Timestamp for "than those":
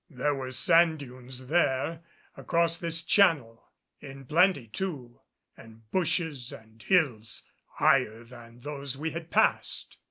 8.23-8.97